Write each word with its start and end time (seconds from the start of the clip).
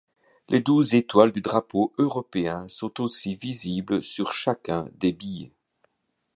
Les 0.49 0.61
douze 0.61 0.95
étoiles 0.95 1.31
du 1.31 1.41
drapeau 1.41 1.93
européen 1.99 2.67
sont 2.69 2.99
aussi 3.01 3.35
visibles 3.35 4.01
sur 4.01 4.31
chacun 4.31 4.89
des 4.95 5.11
billets. 5.11 5.51